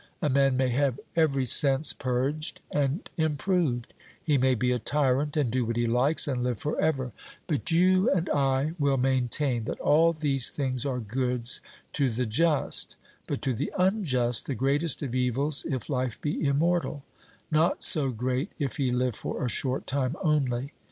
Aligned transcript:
A 0.19 0.29
man 0.31 0.57
may 0.57 0.69
have 0.69 0.99
every 1.15 1.45
sense 1.45 1.93
purged 1.93 2.59
and 2.71 3.07
improved; 3.17 3.93
he 4.23 4.35
may 4.35 4.55
be 4.55 4.71
a 4.71 4.79
tyrant, 4.79 5.37
and 5.37 5.51
do 5.51 5.63
what 5.63 5.75
he 5.75 5.85
likes, 5.85 6.27
and 6.27 6.43
live 6.43 6.57
for 6.57 6.75
ever: 6.81 7.11
but 7.45 7.69
you 7.69 8.09
and 8.09 8.27
I 8.31 8.71
will 8.79 8.97
maintain 8.97 9.65
that 9.65 9.79
all 9.79 10.11
these 10.11 10.49
things 10.49 10.87
are 10.87 10.97
goods 10.97 11.61
to 11.93 12.09
the 12.09 12.25
just, 12.25 12.95
but 13.27 13.43
to 13.43 13.53
the 13.53 13.71
unjust 13.77 14.47
the 14.47 14.55
greatest 14.55 15.03
of 15.03 15.13
evils, 15.13 15.67
if 15.69 15.87
life 15.87 16.19
be 16.19 16.47
immortal; 16.47 17.03
not 17.51 17.83
so 17.83 18.09
great 18.09 18.51
if 18.57 18.77
he 18.77 18.91
live 18.91 19.13
for 19.15 19.45
a 19.45 19.49
short 19.49 19.85
time 19.85 20.15
only. 20.23 20.73